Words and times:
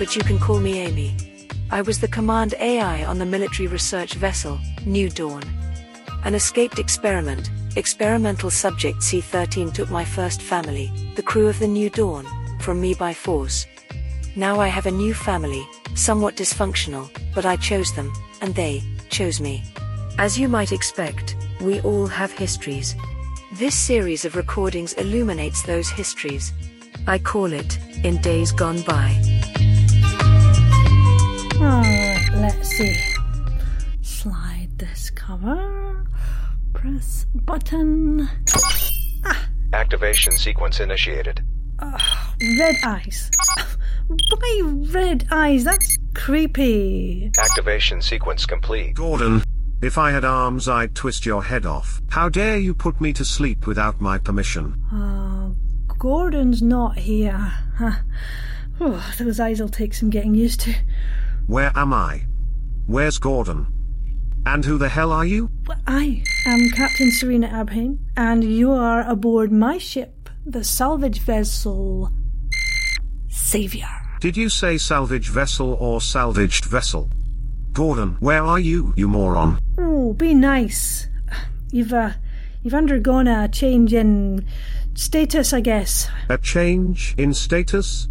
but 0.00 0.16
you 0.16 0.22
can 0.22 0.38
call 0.38 0.58
me 0.58 0.78
Amy. 0.78 1.14
I 1.70 1.82
was 1.82 2.00
the 2.00 2.08
command 2.08 2.54
AI 2.58 3.04
on 3.04 3.18
the 3.18 3.26
military 3.26 3.66
research 3.66 4.14
vessel, 4.14 4.58
New 4.86 5.10
Dawn. 5.10 5.42
An 6.24 6.34
escaped 6.34 6.78
experiment, 6.78 7.50
experimental 7.76 8.48
subject 8.48 9.02
C 9.02 9.20
13 9.20 9.70
took 9.72 9.90
my 9.90 10.02
first 10.02 10.40
family, 10.40 10.90
the 11.16 11.22
crew 11.22 11.48
of 11.48 11.58
the 11.58 11.68
New 11.68 11.90
Dawn, 11.90 12.26
from 12.60 12.80
me 12.80 12.94
by 12.94 13.12
force. 13.12 13.66
Now 14.36 14.58
I 14.58 14.68
have 14.68 14.86
a 14.86 14.90
new 14.90 15.12
family, 15.12 15.68
somewhat 15.94 16.34
dysfunctional, 16.34 17.10
but 17.34 17.44
I 17.44 17.56
chose 17.56 17.94
them, 17.94 18.10
and 18.40 18.54
they 18.54 18.82
chose 19.10 19.38
me. 19.38 19.62
As 20.16 20.38
you 20.38 20.48
might 20.48 20.72
expect, 20.72 21.36
we 21.60 21.78
all 21.82 22.06
have 22.06 22.32
histories. 22.32 22.96
This 23.52 23.74
series 23.74 24.24
of 24.24 24.34
recordings 24.34 24.94
illuminates 24.94 25.62
those 25.62 25.90
histories. 25.90 26.54
I 27.06 27.18
call 27.18 27.52
it 27.52 27.78
In 28.02 28.18
Days 28.22 28.50
Gone 28.50 28.80
By. 28.80 29.29
See. 32.80 32.96
Slide 34.00 34.68
this 34.78 35.10
cover. 35.10 36.06
Press 36.72 37.26
button. 37.34 38.28
Activation 39.72 40.36
sequence 40.36 40.80
initiated. 40.80 41.42
Red 42.58 42.76
eyes. 42.84 43.30
Why 44.08 44.60
red 44.92 45.26
eyes? 45.30 45.64
That's 45.64 45.98
creepy. 46.14 47.30
Activation 47.38 48.00
sequence 48.00 48.46
complete. 48.46 48.94
Gordon, 48.94 49.42
if 49.82 49.98
I 49.98 50.10
had 50.10 50.24
arms, 50.24 50.68
I'd 50.68 50.94
twist 50.94 51.26
your 51.26 51.44
head 51.44 51.66
off. 51.66 52.00
How 52.08 52.28
dare 52.28 52.58
you 52.58 52.74
put 52.74 53.00
me 53.00 53.12
to 53.14 53.24
sleep 53.24 53.66
without 53.66 54.00
my 54.00 54.18
permission? 54.18 54.82
Uh, 54.92 55.50
Gordon's 55.98 56.62
not 56.62 56.96
here. 56.98 57.52
Huh. 57.76 57.98
Oh, 58.80 59.12
those 59.18 59.38
eyes 59.38 59.60
will 59.60 59.68
take 59.68 59.92
some 59.92 60.08
getting 60.08 60.34
used 60.34 60.60
to. 60.60 60.74
Where 61.46 61.72
am 61.76 61.92
I? 61.92 62.22
Where's 62.90 63.18
Gordon? 63.18 63.68
And 64.44 64.64
who 64.64 64.76
the 64.76 64.88
hell 64.88 65.12
are 65.12 65.24
you? 65.24 65.48
I 65.86 66.24
am 66.44 66.70
Captain 66.70 67.12
Serena 67.12 67.46
Abhainn, 67.46 68.00
and 68.16 68.42
you 68.42 68.72
are 68.72 69.08
aboard 69.08 69.52
my 69.52 69.78
ship, 69.78 70.28
the 70.44 70.64
salvage 70.64 71.20
vessel 71.20 72.10
Savior. 73.28 73.86
Did 74.18 74.36
you 74.36 74.48
say 74.48 74.76
salvage 74.76 75.28
vessel 75.28 75.74
or 75.74 76.00
salvaged 76.00 76.64
vessel? 76.64 77.08
Gordon, 77.74 78.16
where 78.18 78.42
are 78.42 78.58
you, 78.58 78.92
you 78.96 79.06
moron? 79.06 79.60
Oh, 79.78 80.14
be 80.14 80.34
nice. 80.34 81.06
You've 81.70 81.92
uh, 81.92 82.14
you've 82.64 82.74
undergone 82.74 83.28
a 83.28 83.46
change 83.46 83.94
in 83.94 84.44
status, 84.94 85.52
I 85.52 85.60
guess. 85.60 86.08
A 86.28 86.38
change 86.38 87.14
in 87.16 87.34
status? 87.34 88.08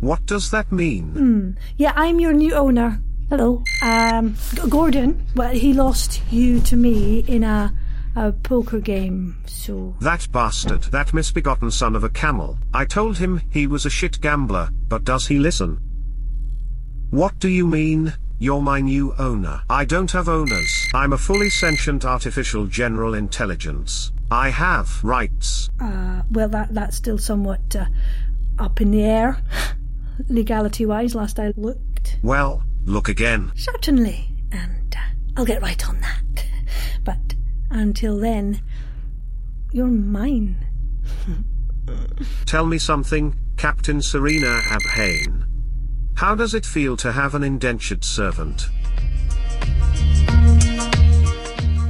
What 0.00 0.26
does 0.26 0.50
that 0.50 0.72
mean? 0.72 1.56
Yeah, 1.76 1.92
I'm 1.94 2.18
your 2.18 2.32
new 2.32 2.52
owner. 2.52 3.00
Hello. 3.30 3.62
Um, 3.82 4.36
G- 4.54 4.68
Gordon. 4.68 5.24
Well, 5.36 5.50
he 5.52 5.72
lost 5.74 6.22
you 6.30 6.60
to 6.60 6.76
me 6.76 7.20
in 7.20 7.44
a 7.44 7.72
a 8.16 8.32
poker 8.32 8.80
game. 8.80 9.36
So 9.46 9.94
That 10.00 10.26
bastard, 10.32 10.82
that 10.84 11.14
misbegotten 11.14 11.70
son 11.70 11.94
of 11.94 12.02
a 12.02 12.08
camel. 12.08 12.58
I 12.74 12.84
told 12.84 13.18
him 13.18 13.42
he 13.50 13.66
was 13.66 13.86
a 13.86 13.90
shit 13.90 14.20
gambler, 14.20 14.70
but 14.88 15.04
does 15.04 15.28
he 15.28 15.38
listen? 15.38 15.78
What 17.10 17.38
do 17.38 17.48
you 17.48 17.66
mean? 17.66 18.14
You're 18.40 18.62
my 18.62 18.80
new 18.80 19.14
owner. 19.18 19.62
I 19.70 19.84
don't 19.84 20.10
have 20.12 20.28
owners. 20.28 20.88
I'm 20.94 21.12
a 21.12 21.18
fully 21.18 21.50
sentient 21.50 22.04
artificial 22.04 22.66
general 22.66 23.14
intelligence. 23.14 24.10
I 24.30 24.50
have 24.50 25.02
rights. 25.04 25.70
Uh, 25.80 26.22
well, 26.30 26.48
that 26.48 26.74
that's 26.74 26.96
still 26.96 27.18
somewhat 27.18 27.76
uh, 27.76 27.86
up 28.58 28.80
in 28.80 28.90
the 28.90 29.02
air, 29.02 29.42
legality-wise. 30.28 31.14
Last 31.14 31.38
I 31.38 31.52
looked, 31.56 32.18
Well, 32.22 32.62
look 32.88 33.08
again. 33.08 33.52
certainly, 33.54 34.28
and 34.50 34.96
uh, 34.96 35.00
I'll 35.36 35.44
get 35.44 35.62
right 35.62 35.88
on 35.88 36.00
that. 36.00 36.22
But 37.04 37.34
until 37.70 38.18
then, 38.18 38.60
you're 39.72 39.86
mine. 39.86 40.56
Tell 42.46 42.66
me 42.66 42.78
something, 42.78 43.34
Captain 43.56 44.02
Serena 44.02 44.60
Abhainn. 44.68 45.44
How 46.16 46.34
does 46.34 46.54
it 46.54 46.66
feel 46.66 46.96
to 46.98 47.12
have 47.12 47.34
an 47.34 47.42
indentured 47.42 48.04
servant? 48.04 48.68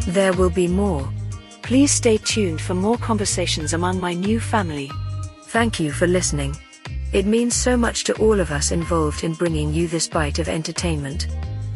There 0.07 0.33
will 0.33 0.51
be 0.51 0.69
more. 0.69 1.09
Please 1.63 1.91
stay 1.91 2.19
tuned 2.19 2.61
for 2.61 2.75
more 2.75 2.99
conversations 2.99 3.73
among 3.73 4.01
my 4.01 4.15
new 4.15 4.41
family. 4.41 4.91
Thank 5.45 5.81
you 5.81 5.93
for 5.93 6.07
listening. 6.07 6.57
It 7.13 7.25
means 7.25 7.55
so 7.55 7.77
much 7.77 8.05
to 8.05 8.15
all 8.19 8.39
of 8.39 8.51
us 8.51 8.71
involved 8.71 9.25
in 9.25 9.33
bringing 9.33 9.73
you 9.73 9.89
this 9.89 10.07
bite 10.07 10.39
of 10.39 10.49
entertainment. 10.49 11.27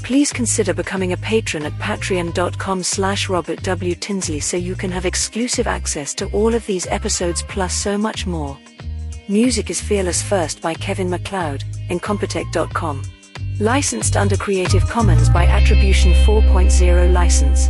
Please 0.02 0.32
consider 0.32 0.74
becoming 0.74 1.12
a 1.12 1.16
patron 1.16 1.64
at 1.64 1.72
patreon.com 1.74 2.82
slash 2.82 3.28
Robert 3.28 3.62
W. 3.62 3.94
Tinsley 3.94 4.40
so 4.40 4.56
you 4.56 4.74
can 4.74 4.90
have 4.90 5.06
exclusive 5.06 5.66
access 5.66 6.12
to 6.14 6.26
all 6.32 6.54
of 6.54 6.66
these 6.66 6.86
episodes 6.88 7.42
plus 7.42 7.72
so 7.72 7.96
much 7.96 8.26
more. 8.26 8.58
Music 9.28 9.70
is 9.70 9.80
Fearless 9.80 10.20
First 10.20 10.60
by 10.60 10.74
Kevin 10.74 11.08
MacLeod, 11.08 11.64
Incompetech.com. 11.88 13.02
Licensed 13.60 14.16
under 14.16 14.36
Creative 14.36 14.86
Commons 14.88 15.30
by 15.30 15.46
Attribution 15.46 16.12
4.0 16.24 17.12
license. 17.12 17.68